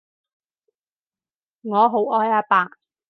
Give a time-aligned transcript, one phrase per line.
[1.61, 2.71] 我好愛阿爸